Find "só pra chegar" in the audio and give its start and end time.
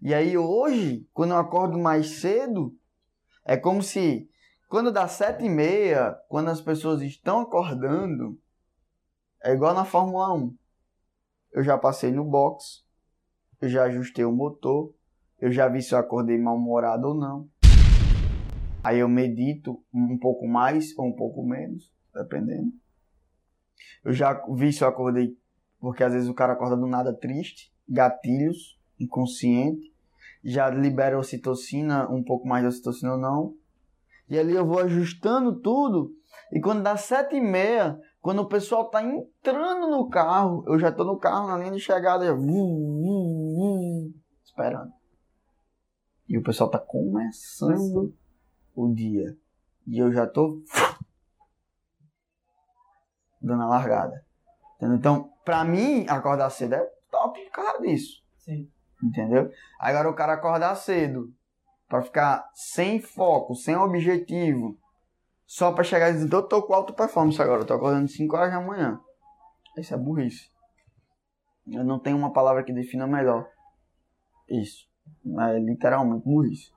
65.46-66.10